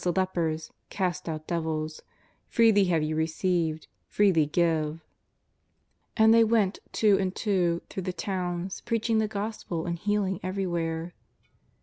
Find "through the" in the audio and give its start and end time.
7.87-8.11